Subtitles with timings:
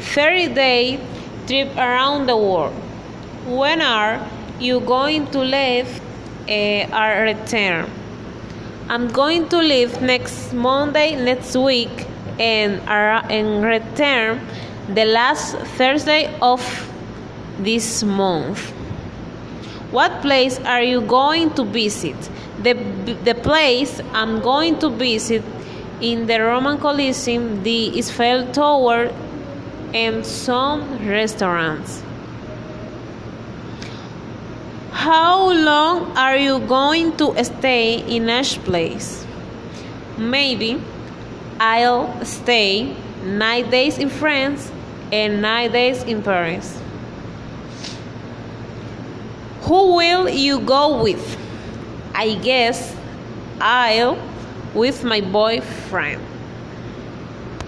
[0.00, 1.00] 30 day
[1.46, 2.74] trip around the world.
[3.46, 4.20] When are
[4.60, 6.00] you going to leave
[6.48, 7.90] uh, or return?
[8.88, 12.06] I'm going to leave next Monday next week
[12.38, 14.40] and, uh, and return
[14.88, 16.60] the last Thursday of
[17.58, 18.70] this month.
[19.92, 22.16] What place are you going to visit?
[22.62, 22.74] The,
[23.24, 25.42] the place I'm going to visit
[26.00, 29.12] in the Roman Coliseum, the Eiffel Tower,
[29.94, 32.02] and some restaurants.
[34.90, 39.26] How long are you going to stay in each place?
[40.16, 40.80] Maybe
[41.58, 44.70] I'll stay nine days in France
[45.10, 46.80] and nine days in Paris.
[49.62, 51.38] Who will you go with?
[52.14, 52.94] I guess
[53.60, 54.18] I'll
[54.74, 56.31] with my boyfriend.